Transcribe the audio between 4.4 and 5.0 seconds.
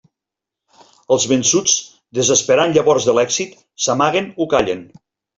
o callen.